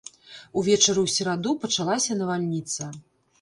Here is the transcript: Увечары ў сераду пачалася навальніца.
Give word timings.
Увечары 0.61 0.99
ў 1.03 1.09
сераду 1.17 1.53
пачалася 1.67 2.19
навальніца. 2.23 2.91